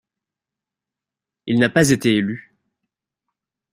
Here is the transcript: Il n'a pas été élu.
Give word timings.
Il 1.45 1.59
n'a 1.59 1.69
pas 1.69 1.91
été 1.91 2.15
élu. 2.15 2.55